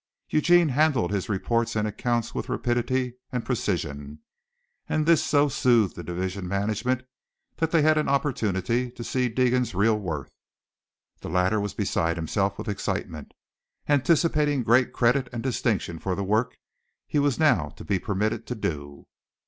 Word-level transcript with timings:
Eugene 0.31 0.69
handled 0.69 1.11
his 1.11 1.29
reports 1.29 1.75
and 1.75 1.87
accounts 1.87 2.33
with 2.33 2.49
rapidity 2.49 3.13
and 3.31 3.45
precision, 3.45 4.17
and 4.89 5.05
this 5.05 5.23
so 5.23 5.47
soothed 5.47 5.95
the 5.95 6.01
division 6.03 6.47
management 6.47 7.03
that 7.57 7.69
they 7.69 7.83
had 7.83 7.99
an 7.99 8.09
opportunity 8.09 8.89
to 8.89 9.03
see 9.03 9.29
Deegan's 9.29 9.75
real 9.75 9.95
worth. 9.95 10.31
The 11.19 11.29
latter 11.29 11.59
was 11.59 11.75
beside 11.75 12.17
himself 12.17 12.57
with 12.57 12.67
excitement, 12.67 13.35
anticipating 13.87 14.63
great 14.63 14.91
credit 14.91 15.27
and 15.31 15.43
distinction 15.43 15.99
for 15.99 16.15
the 16.15 16.23
work 16.23 16.57
he 17.05 17.19
was 17.19 17.37
now 17.37 17.69
to 17.75 17.85
be 17.85 17.99
permitted 17.99 18.47
to 18.47 18.55
do. 18.55 19.05